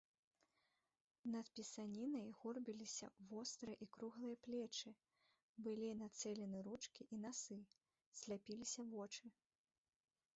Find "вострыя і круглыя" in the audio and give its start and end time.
3.33-4.39